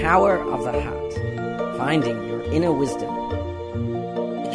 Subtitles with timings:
[0.00, 1.12] Power of the Heart
[1.76, 3.12] Finding Your Inner Wisdom.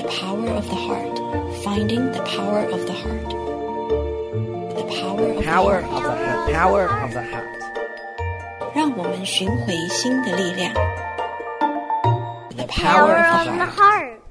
[0.02, 1.16] The Power of the Heart
[1.64, 3.30] Finding the Power of the Heart.
[4.76, 6.04] The Power of Power the of Heart.
[6.04, 6.52] the Heart.
[6.54, 7.48] Power of the Heart.
[8.74, 10.74] 让我们寻回心的力量。
[12.58, 13.78] The Power Power of of the the Heart.
[13.78, 14.22] Heart.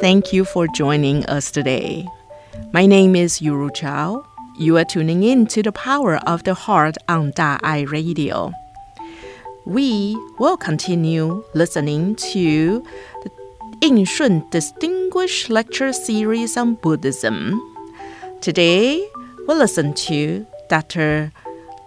[0.00, 2.06] Thank you for joining us today.
[2.72, 4.24] My name is Yuru Chao.
[4.55, 8.51] You are tuning in to the Power of the Heart on Da Ai Radio.
[9.65, 12.83] We will continue listening to
[13.23, 13.31] the
[13.81, 17.59] Yin Shun Distinguished Lecture Series on Buddhism.
[18.41, 19.03] Today,
[19.47, 21.31] we'll listen to Dr.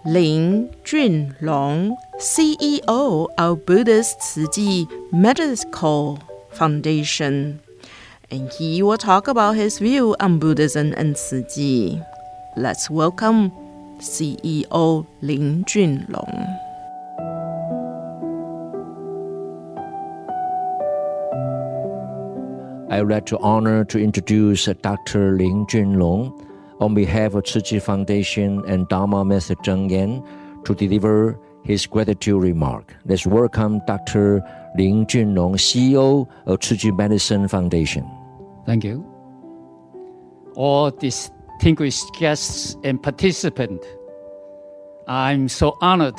[0.03, 4.19] Lin Junlong, CEO of Buddhist
[4.53, 6.19] Chi Medical
[6.51, 7.61] Foundation
[8.29, 12.16] and he will talk about his view on Buddhism and Chi.
[12.57, 13.51] Let's welcome
[13.99, 16.57] CEO Lin Junlong.
[22.89, 25.33] I would like to honor to introduce Dr.
[25.33, 26.33] Lin Junlong
[26.79, 30.23] on behalf of Tzu Chi Foundation and Dharma Master Cheng Yen
[30.65, 32.95] to deliver his gratitude remark.
[33.05, 34.41] Let's welcome Dr.
[34.75, 38.09] Lin Junlong, CEO of Tzu Chi Medicine Foundation.
[38.65, 39.05] Thank you.
[40.55, 40.89] All
[41.57, 43.85] distinguished guests and participants,
[45.07, 46.17] I'm so honored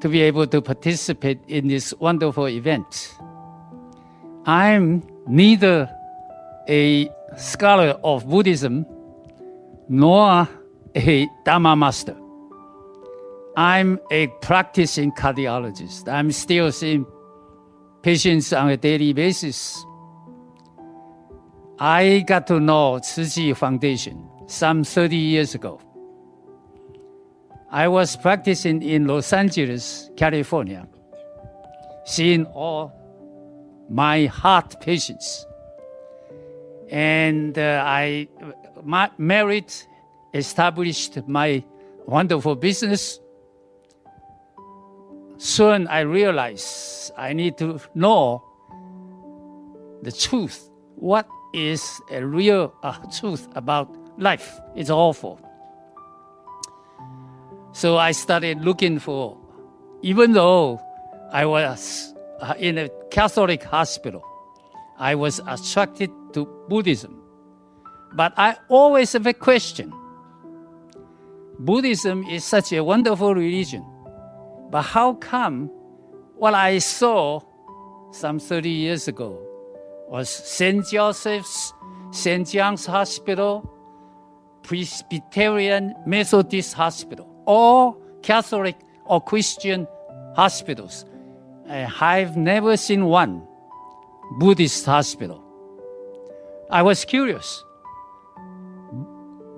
[0.00, 3.14] to be able to participate in this wonderful event.
[4.46, 5.90] I'm neither
[6.66, 8.86] a scholar of Buddhism
[9.88, 10.48] nor
[10.94, 12.16] a Dharma master.
[13.56, 16.10] I'm a practicing cardiologist.
[16.10, 17.04] I'm still seeing
[18.02, 19.84] patients on a daily basis.
[21.78, 25.80] I got to know Tzu Chi Foundation some 30 years ago.
[27.70, 30.88] I was practicing in Los Angeles, California,
[32.06, 32.92] seeing all
[33.90, 35.46] my heart patients.
[36.90, 38.28] And uh, I
[38.82, 39.72] ma- married,
[40.32, 41.62] established my
[42.06, 43.20] wonderful business.
[45.36, 48.42] Soon I realized I need to know
[50.02, 50.70] the truth.
[50.96, 54.60] What is a real uh, truth about life?
[54.74, 55.40] is awful.
[57.72, 59.36] So I started looking for,
[60.02, 60.80] even though
[61.32, 64.24] I was uh, in a Catholic hospital,
[64.98, 67.20] I was attracted to Buddhism.
[68.14, 69.92] But I always have a question.
[71.58, 73.84] Buddhism is such a wonderful religion,
[74.70, 75.66] but how come
[76.36, 77.40] what I saw
[78.12, 79.38] some 30 years ago
[80.08, 80.86] was St.
[80.86, 81.72] Joseph's,
[82.12, 82.48] St.
[82.48, 83.68] John's Hospital,
[84.68, 89.88] Presbyterian Methodist Hospital, or Catholic or Christian
[90.36, 91.06] hospitals.
[91.66, 93.48] I've never seen one
[94.38, 95.42] Buddhist hospital.
[96.70, 97.64] I was curious.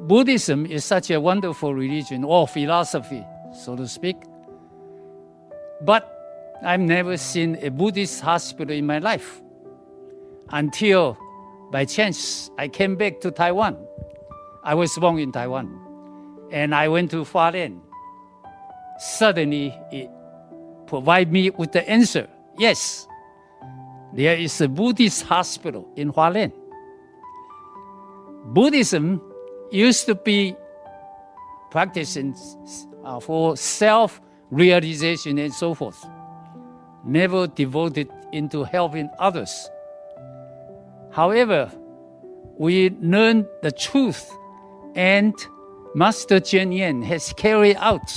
[0.07, 4.17] Buddhism is such a wonderful religion or philosophy, so to speak.
[5.83, 6.07] But
[6.63, 9.43] I've never seen a Buddhist hospital in my life
[10.51, 11.19] until
[11.73, 13.77] by chance I came back to Taiwan.
[14.63, 15.69] I was born in Taiwan
[16.51, 17.81] and I went to Hualien.
[18.99, 20.11] Suddenly it
[20.87, 22.29] provided me with the answer
[22.59, 23.09] yes,
[24.13, 26.53] there is a Buddhist hospital in Hualien.
[28.53, 29.21] Buddhism
[29.71, 30.57] used to be
[31.71, 32.35] practicing
[33.05, 34.21] uh, for self
[34.51, 36.05] realization and so forth,
[37.05, 39.71] never devoted into helping others.
[41.13, 41.71] However,
[42.59, 44.31] we learn the truth,
[44.95, 45.35] and
[45.95, 48.11] Master Cheng Yen has carried out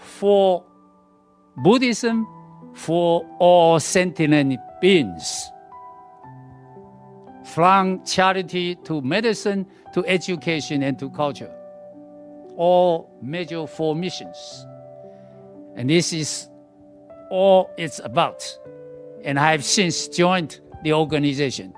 [0.00, 0.64] for
[1.56, 2.26] Buddhism
[2.74, 5.50] for all sentient beings.
[7.44, 11.52] From charity to medicine to education and to culture.
[12.56, 14.66] All major four missions.
[15.74, 16.48] And this is
[17.30, 18.42] all it's about.
[19.24, 21.74] And I have since joined the organization.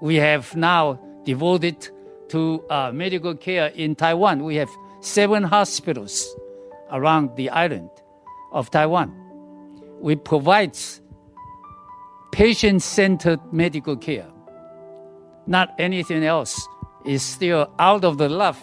[0.00, 1.88] We have now devoted
[2.28, 4.44] to uh, medical care in Taiwan.
[4.44, 6.34] We have seven hospitals
[6.90, 7.90] around the island
[8.52, 9.12] of Taiwan.
[10.00, 10.76] We provide
[12.32, 14.26] patient centered medical care.
[15.46, 16.68] Not anything else
[17.04, 18.62] is still out of the love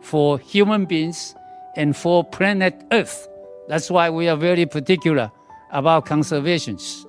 [0.00, 1.34] for human beings
[1.76, 3.28] and for planet Earth.
[3.68, 5.30] That's why we are very particular
[5.70, 7.06] about conservations.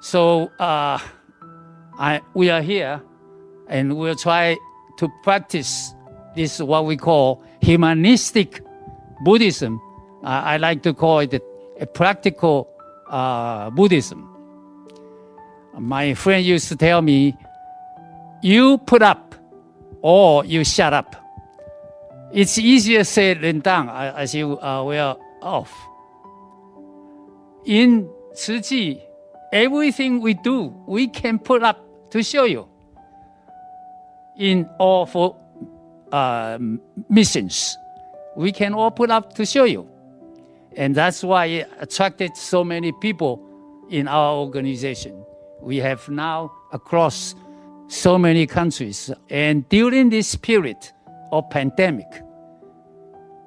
[0.00, 0.98] So uh,
[1.98, 3.02] I, we are here
[3.68, 4.56] and we'll try
[4.98, 5.94] to practice
[6.34, 8.62] this what we call humanistic
[9.24, 9.80] Buddhism.
[10.22, 11.42] Uh, I like to call it
[11.80, 12.68] a practical
[13.08, 14.24] uh, Buddhism.
[15.78, 17.36] My friend used to tell me,
[18.42, 19.34] "You put up,
[20.02, 21.14] or you shut up."
[22.32, 25.72] It's easier said than done, as you are aware of.
[27.64, 29.00] In Chi,
[29.52, 31.78] everything we do, we can put up
[32.10, 32.68] to show you.
[34.38, 35.36] In all four
[36.12, 36.58] uh,
[37.08, 37.76] missions,
[38.36, 39.88] we can all put up to show you.
[40.76, 43.42] And that's why it attracted so many people
[43.90, 45.24] in our organization.
[45.60, 47.34] We have now across
[47.88, 49.10] so many countries.
[49.28, 50.76] And during this period
[51.32, 52.06] of pandemic,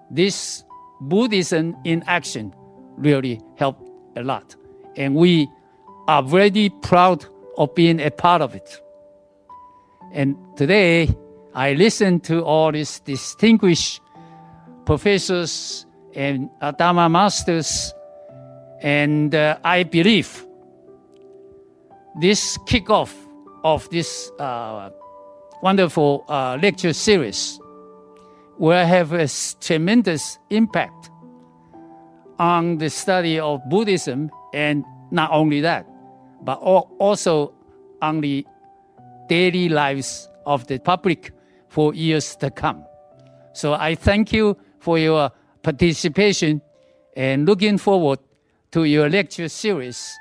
[0.09, 0.65] this
[0.99, 2.53] Buddhism in action
[2.97, 4.55] really helped a lot.
[4.97, 5.47] And we
[6.07, 7.25] are very proud
[7.57, 8.81] of being a part of it.
[10.13, 11.15] And today,
[11.53, 14.01] I listen to all these distinguished
[14.85, 17.93] professors and Dharma masters,
[18.81, 20.45] and uh, I believe
[22.19, 23.13] this kickoff
[23.63, 24.89] of this uh,
[25.61, 27.59] wonderful uh, lecture series
[28.57, 29.29] will have a
[29.61, 31.09] tremendous impact
[32.37, 35.85] on the study of Buddhism, and not only that,
[36.43, 37.53] but also
[38.01, 38.45] on the
[39.31, 41.31] daily lives of the public
[41.69, 42.83] for years to come.
[43.53, 45.31] So I thank you for your
[45.63, 46.61] participation
[47.15, 48.19] and looking forward
[48.71, 50.11] to your lecture series.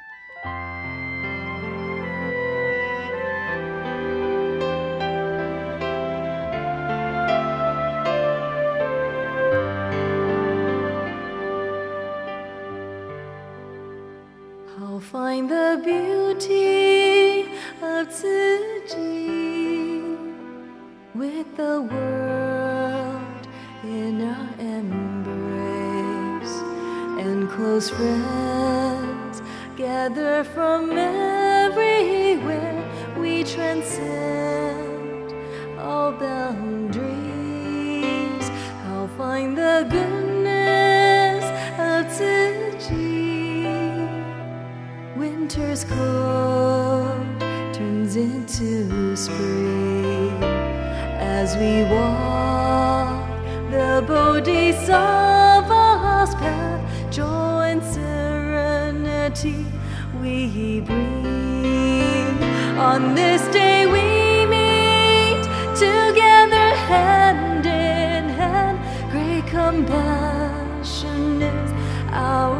[54.35, 59.67] The Bodhisattva's path, joy and serenity
[60.21, 62.43] we bring.
[62.79, 65.43] On this day we meet
[65.75, 68.79] together hand in hand.
[69.11, 71.73] Great compassion is
[72.13, 72.60] our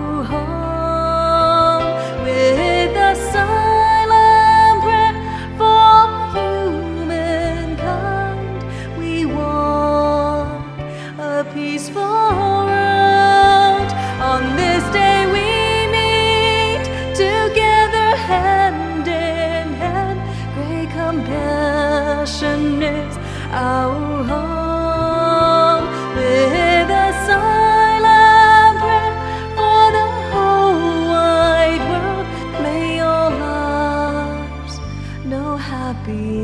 [36.11, 36.40] happiness.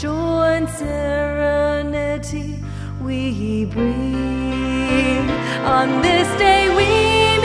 [0.00, 2.58] Joy and serenity
[3.02, 5.30] we bring.
[5.64, 6.88] On this day we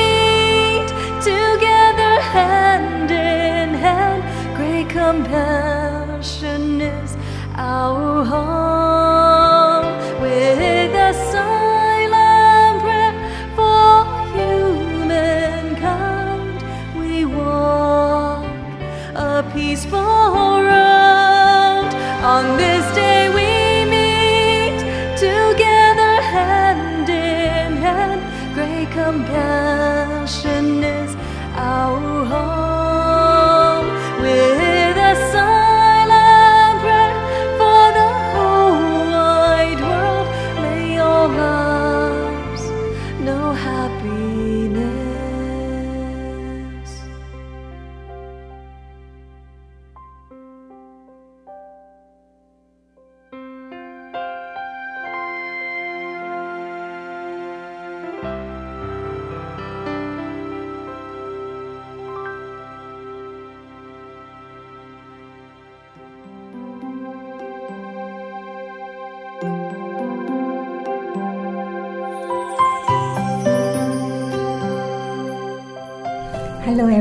[0.01, 0.87] meet
[1.21, 4.23] together hand in hand.
[4.55, 7.17] Great compassion is
[7.55, 8.84] our home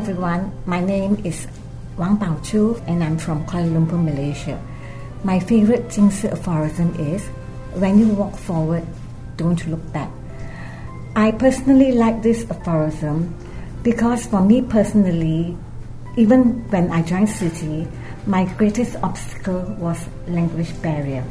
[0.04, 1.48] everyone, my name is
[1.96, 4.60] Wang Baochu and I'm from Kuala Lumpur, Malaysia.
[5.24, 7.24] My favorite Jingsi aphorism is
[7.80, 8.84] when you walk forward,
[9.38, 10.10] don't look back.
[11.16, 13.34] I personally like this aphorism
[13.82, 15.56] because for me personally,
[16.18, 17.88] even when I joined Tzu Chi,
[18.26, 21.24] my greatest obstacle was language barrier.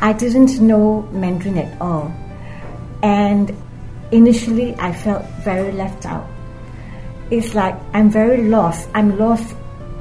[0.00, 2.12] I didn't know Mandarin at all,
[3.04, 3.54] and
[4.10, 6.26] initially I felt very left out.
[7.32, 8.90] It's like I'm very lost.
[8.92, 9.56] I'm lost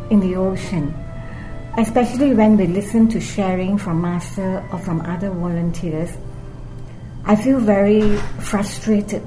[0.10, 0.94] in the ocean,
[1.78, 6.12] especially when we listen to sharing from master or from other volunteers.
[7.24, 8.18] I feel very
[8.52, 9.24] frustrated.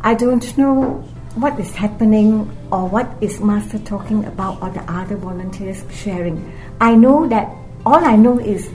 [0.00, 1.06] I don't know
[1.36, 6.52] what is happening or what is master talking about or the other volunteers sharing.
[6.80, 7.46] I know that
[7.86, 8.68] all I know is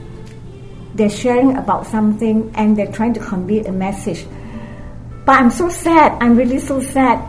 [0.94, 4.24] they're sharing about something and they're trying to convey a message.
[5.26, 6.16] But I'm so sad.
[6.22, 7.20] I'm really so sad.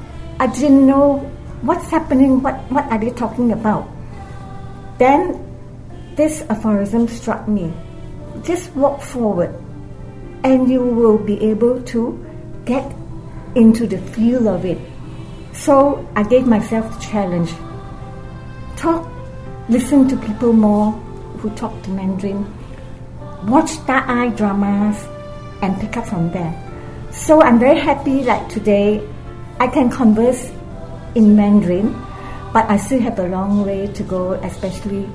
[0.42, 1.20] I didn't know
[1.62, 2.42] what's happening.
[2.42, 3.86] What what are they talking about?
[4.98, 5.38] Then
[6.16, 7.70] this aphorism struck me.
[8.42, 9.54] Just walk forward,
[10.44, 12.18] and you will be able to
[12.66, 12.90] get
[13.54, 14.82] into the feel of it.
[15.54, 17.54] So I gave myself the challenge.
[18.78, 19.06] Talk,
[19.70, 20.92] listen to people more
[21.38, 22.50] who talk to Mandarin
[23.44, 24.98] watch that eye dramas
[25.62, 26.54] and pick up from there.
[27.12, 29.02] So I'm very happy that today
[29.62, 30.50] I can converse
[31.14, 31.94] in Mandarin,
[32.52, 35.06] but I still have a long way to go, especially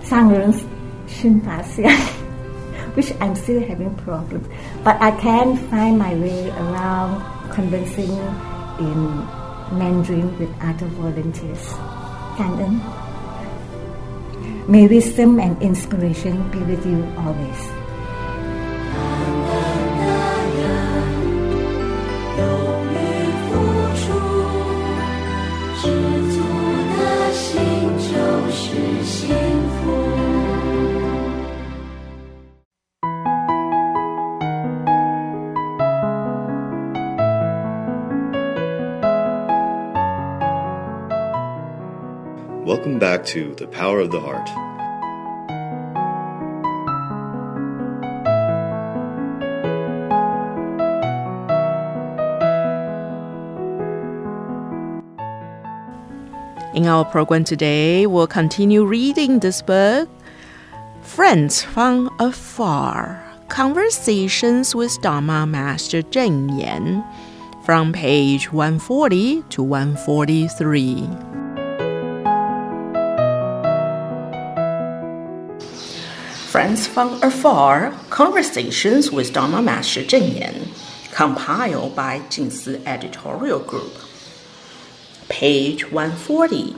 [0.00, 0.64] Sangrun's
[1.12, 1.92] Shinpasia,
[2.96, 4.48] which I'm still having problems.
[4.84, 7.20] But I can find my way around
[7.52, 8.16] conversing
[8.80, 9.20] in
[9.76, 11.68] Mandarin with other volunteers.
[12.40, 12.80] Tandem.
[14.66, 17.73] May wisdom and inspiration be with you always.
[42.84, 44.46] Welcome back to The Power of the Heart.
[56.76, 60.10] In our program today, we'll continue reading this book,
[61.00, 67.02] Friends from Afar Conversations with Dharma Master Cheng Yen,
[67.64, 71.33] from page 140 to 143.
[76.54, 80.68] Friends from Afar Conversations with Dharma Master Cheng Yen,
[81.10, 83.92] compiled by Jingsi Editorial Group.
[85.28, 86.76] Page 140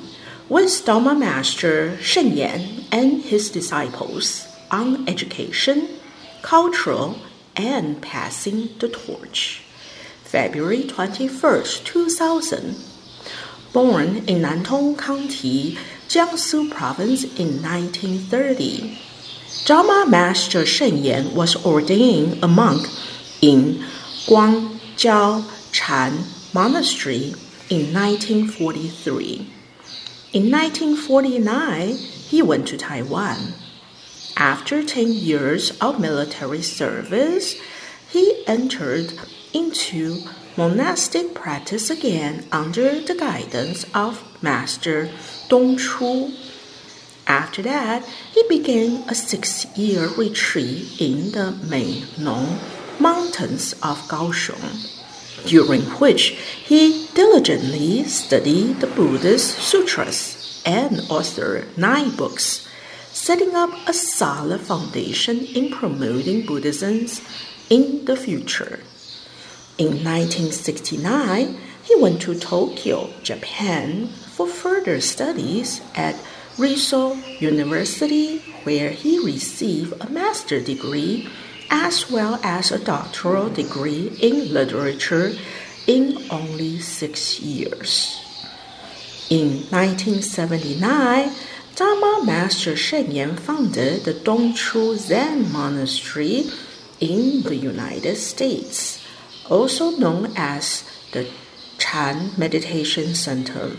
[0.48, 5.90] with Dharma Master Sheng Yen and his disciples on education,
[6.40, 7.18] cultural,
[7.54, 9.62] and passing the torch.
[10.24, 12.76] February 21st, 2000.
[13.74, 15.76] Born in Nantong County,
[16.08, 19.05] Jiangsu Province in 1930.
[19.64, 22.86] Dharma Master Sheng Yen was ordained a monk
[23.40, 23.84] in
[24.26, 27.34] Guangjiao Chan Monastery
[27.68, 29.50] in 1943.
[30.32, 33.54] In 1949, he went to Taiwan.
[34.36, 37.56] After 10 years of military service,
[38.08, 39.12] he entered
[39.52, 40.22] into
[40.56, 45.10] monastic practice again under the guidance of Master
[45.48, 46.32] Dong Chu.
[47.26, 52.58] After that, he began a six year retreat in the Meinong
[53.00, 54.92] Mountains of Kaohsiung
[55.44, 56.30] during which
[56.64, 62.66] he diligently studied the Buddhist sutras and authored nine books,
[63.12, 67.06] setting up a solid foundation in promoting Buddhism
[67.70, 68.80] in the future.
[69.78, 76.16] In 1969, he went to Tokyo, Japan, for further studies at
[76.56, 81.28] Rissho University, where he received a master's degree
[81.70, 85.32] as well as a doctoral degree in literature
[85.86, 88.20] in only six years.
[89.28, 91.30] In 1979,
[91.74, 96.48] Dharma Master Sheng Yen founded the Dongchu Zen Monastery
[97.00, 99.04] in the United States,
[99.50, 101.28] also known as the
[101.76, 103.76] Chan Meditation Center.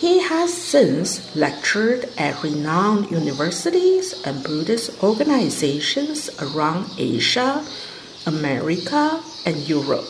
[0.00, 7.62] He has since lectured at renowned universities and Buddhist organizations around Asia,
[8.24, 10.08] America, and Europe.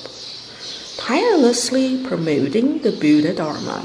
[0.97, 3.83] tirelessly promoting the Buddha Dharma.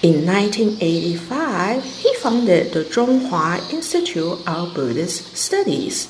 [0.00, 6.08] In 1985, he founded the Zhonghua Institute of Buddhist Studies.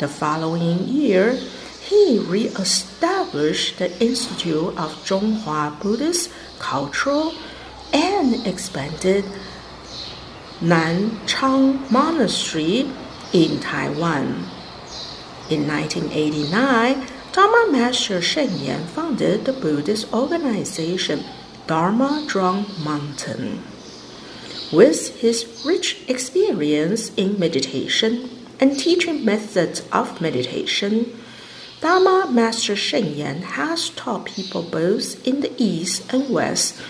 [0.00, 1.38] The following year,
[1.80, 7.32] he re-established the Institute of Zhonghua Buddhist Cultural
[7.92, 9.24] and expanded
[10.60, 12.90] Nung Chan Monastery
[13.32, 14.46] in Taiwan.
[15.50, 21.24] In 1989, Dharma Master Sheng Yen founded the Buddhist organization
[21.66, 23.62] Dharma Drum Mountain.
[24.72, 28.28] With his rich experience in meditation
[28.60, 31.18] and teaching methods of meditation,
[31.80, 36.80] Dharma Master Sheng Yen has taught people both in the East and West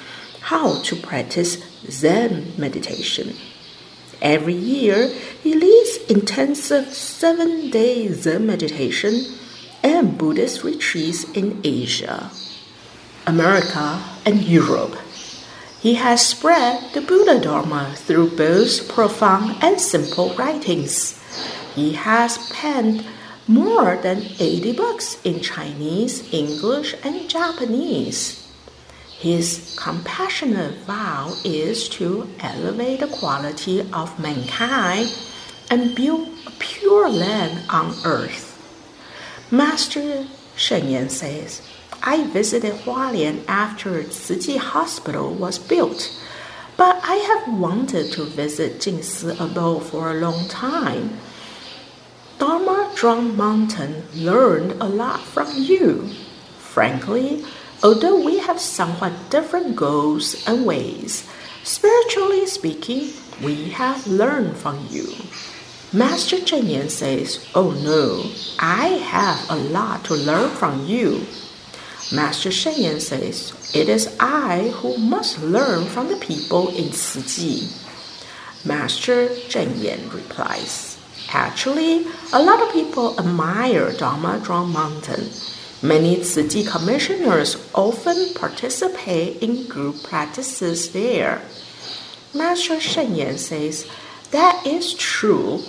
[0.42, 1.58] how to practice
[1.88, 3.34] Zen meditation.
[4.20, 5.08] Every year,
[5.42, 9.24] he leads intensive seven day Zen meditation
[9.82, 12.30] and Buddhist retreats in Asia.
[13.26, 14.96] America, and Europe.
[15.80, 21.20] He has spread the Buddha Dharma through both profound and simple writings.
[21.74, 23.04] He has penned
[23.48, 28.41] more than 80 books in Chinese, English, and Japanese.
[29.22, 35.16] His compassionate vow is to elevate the quality of mankind
[35.70, 38.58] and build a pure land on earth.
[39.48, 41.62] Master Sheng Yen says,
[42.02, 46.10] I visited Hualien after Tzu Hospital was built,
[46.76, 51.16] but I have wanted to visit Jingsi abode for a long time.
[52.40, 56.08] Dharma Drum Mountain learned a lot from you.
[56.58, 57.44] Frankly,
[57.82, 61.28] although we have somewhat different goals and ways,
[61.64, 65.08] spiritually speaking, we have learned from you.
[65.92, 68.24] Master Cheng Yen says, Oh no,
[68.58, 71.26] I have a lot to learn from you.
[72.14, 77.20] Master Sheng Yen says, It is I who must learn from the people in Tzu
[77.22, 77.68] Chi.
[78.64, 80.98] Master Cheng Yen replies,
[81.32, 85.30] Actually, a lot of people admire Dharma Drum Mountain.
[85.82, 91.42] Many Tzu Chi commissioners often participate in group practices there.
[92.34, 93.90] Master Sheng Yen says,
[94.30, 95.62] That is true.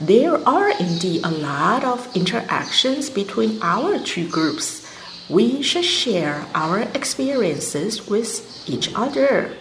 [0.00, 4.86] There are indeed a lot of interactions between our two groups
[5.28, 9.56] we should share our experiences with each other.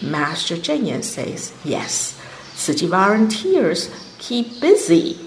[0.00, 2.18] Master Cheng Yen says, yes,
[2.54, 5.18] Tzu Chi volunteers keep busy.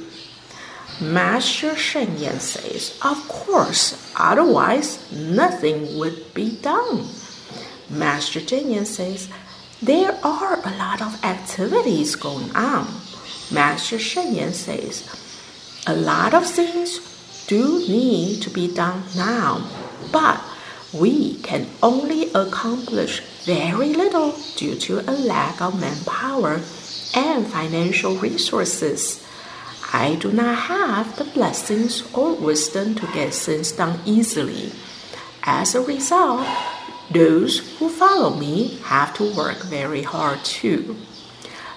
[1.01, 7.10] Master Sheng Yen says, of course, otherwise nothing would be done.
[7.89, 9.27] Master Cheng Yen says,
[9.81, 12.88] there are a lot of activities going on.
[13.51, 15.03] Master Sheng Yen says,
[15.86, 19.69] a lot of things do need to be done now,
[20.13, 20.41] but
[20.93, 26.62] we can only accomplish very little due to a lack of manpower
[27.13, 29.24] and financial resources.
[29.97, 34.73] I do not have the blessings or wisdom to get things done easily.
[35.43, 36.45] As a result,
[37.10, 40.97] those who follow me have to work very hard too.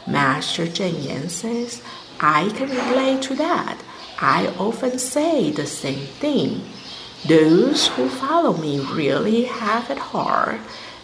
[0.05, 1.81] Master Cheng Yen says,
[2.19, 3.79] I can relate to that.
[4.19, 6.63] I often say the same thing.
[7.25, 10.59] Those who follow me really have it hard.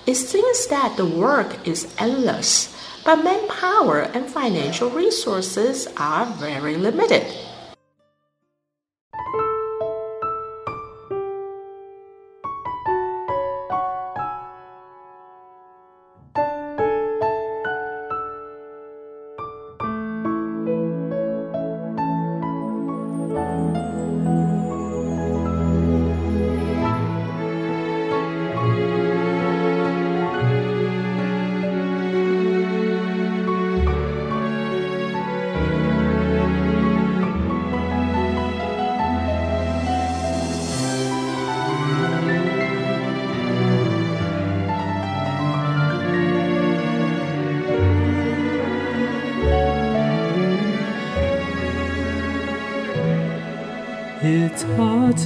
[0.05, 2.74] It seems that the work is endless,
[3.05, 7.27] but manpower and financial resources are very limited.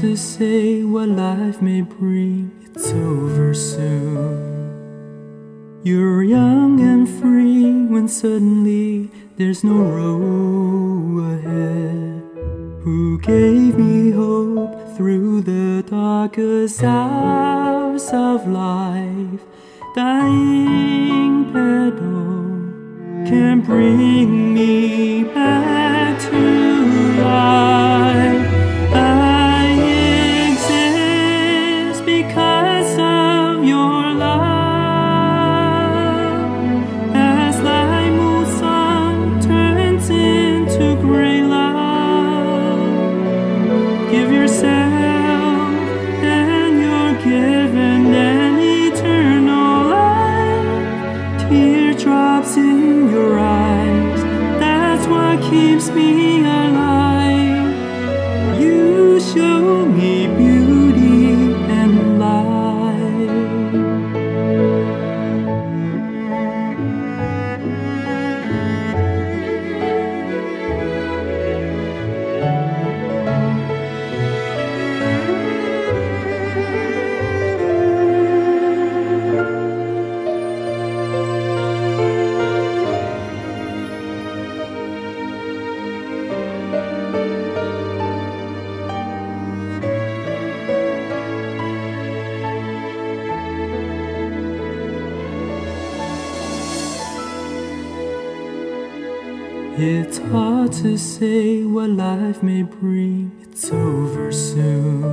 [0.00, 4.70] To say what life may bring, it's over soon.
[5.82, 12.22] You're young and free when suddenly there's no road ahead.
[12.84, 19.42] Who gave me hope through the darkest hours of life?
[19.96, 25.77] Dying pedal can bring me back
[100.09, 105.05] It's hard to say what life may bring, it's over soon.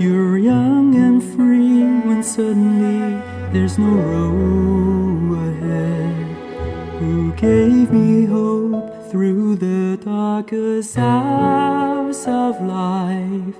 [0.00, 3.22] You're young and free when suddenly
[3.52, 6.26] there's no road ahead.
[6.98, 13.54] Who gave me hope through the darkest hours of life?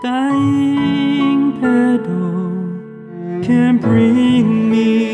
[0.00, 5.13] Dying pedal can bring me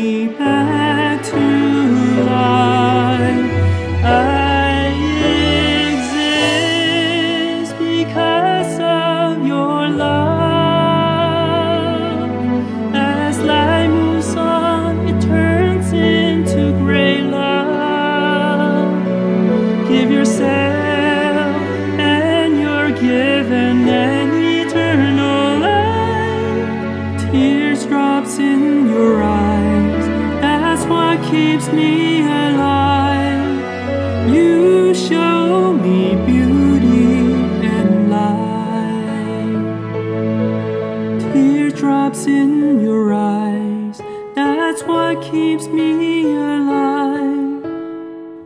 [42.11, 44.01] Teardrops in your eyes.
[44.35, 47.65] That's what keeps me alive.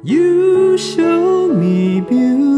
[0.04, 2.55] You show me beauty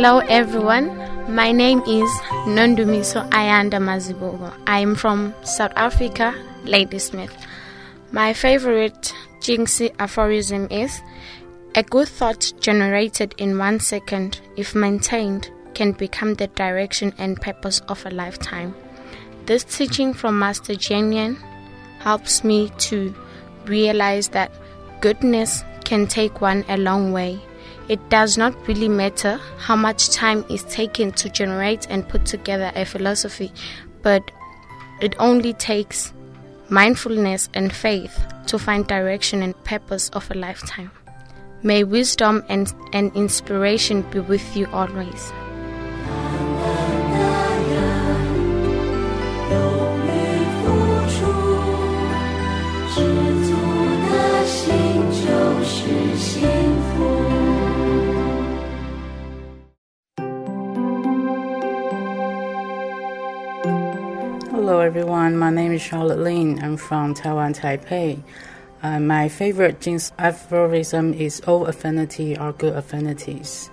[0.00, 0.86] Hello everyone.
[1.28, 2.08] My name is
[2.56, 4.50] Nondumiso Ayanda Mazibuko.
[4.66, 6.34] I am from South Africa,
[6.64, 7.36] Ladysmith.
[8.10, 11.02] My favorite Jingsi aphorism is
[11.74, 17.80] a good thought generated in one second, if maintained, can become the direction and purpose
[17.88, 18.74] of a lifetime.
[19.44, 21.36] This teaching from Master Jian
[21.98, 23.14] helps me to
[23.66, 24.50] realize that
[25.02, 27.38] goodness can take one a long way.
[27.90, 32.70] It does not really matter how much time is taken to generate and put together
[32.76, 33.52] a philosophy,
[34.02, 34.30] but
[35.00, 36.12] it only takes
[36.68, 40.92] mindfulness and faith to find direction and purpose of a lifetime.
[41.64, 45.32] May wisdom and, and inspiration be with you always.
[64.60, 66.62] Hello everyone, my name is Charlotte Lin.
[66.62, 68.22] I'm from Taiwan, Taipei.
[68.82, 73.70] Uh, my favorite Jin's aphorism is all affinity are good affinities.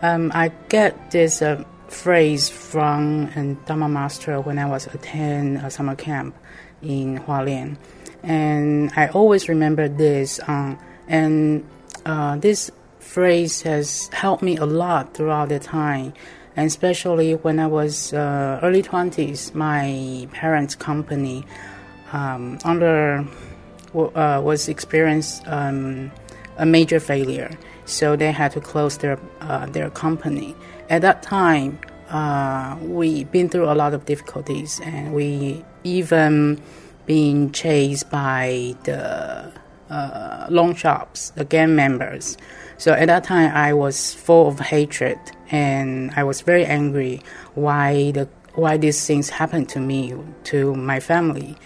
[0.00, 5.70] Um, I get this uh, phrase from a Dharma master when I was attend a
[5.70, 6.34] summer camp
[6.80, 7.76] in Hualien,
[8.22, 10.40] and I always remember this.
[10.48, 11.68] Um, and
[12.06, 16.14] uh, this phrase has helped me a lot throughout the time,
[16.56, 19.54] and especially when I was uh, early twenties.
[19.54, 21.44] My parents' company
[22.12, 23.24] um, under
[23.94, 26.10] uh, was experienced um,
[26.58, 27.50] a major failure,
[27.84, 30.54] so they had to close their uh, their company.
[30.88, 31.78] At that time,
[32.10, 36.60] uh, we been through a lot of difficulties, and we even
[37.06, 39.52] been chased by the
[39.88, 42.36] uh, loan shops, the gang members.
[42.76, 45.18] So at that time, I was full of hatred,
[45.50, 47.20] and I was very angry
[47.54, 51.56] why the why these things happened to me, to my family.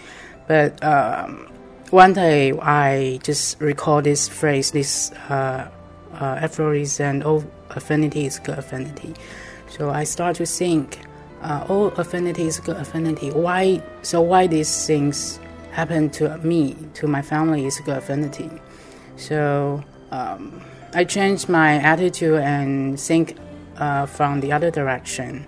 [0.47, 1.49] But um,
[1.90, 5.68] one day, I just recall this phrase, this uh,
[6.12, 9.14] uh, aphorism, "All affinity is good affinity."
[9.68, 10.99] So I start to think,
[11.42, 13.83] uh, "All affinity is good affinity." Why?
[14.03, 15.40] So why these things
[15.73, 18.51] happen to me, to my family, is good affinity.
[19.16, 20.61] So um,
[20.92, 23.37] I changed my attitude and think
[23.76, 25.46] uh, from the other direction.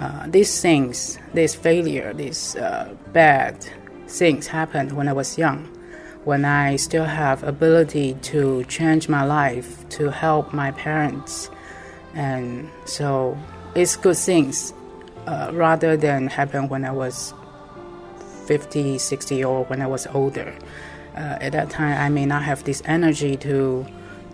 [0.00, 3.66] Uh, these things, this failure, these uh, bad
[4.08, 5.64] things happened when I was young,
[6.24, 11.50] when I still have ability to change my life, to help my parents,
[12.14, 13.36] and so
[13.74, 14.72] it's good things
[15.26, 17.34] uh, rather than happen when I was
[18.46, 20.54] 50, 60, or when I was older.
[21.16, 23.86] Uh, at that time, I may not have this energy to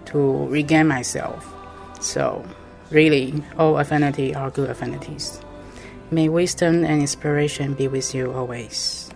[0.06, 1.54] to regain myself.
[2.00, 2.44] So,
[2.90, 5.40] really, all affinity are good affinities.
[6.11, 9.09] May wisdom and inspiration be with you always.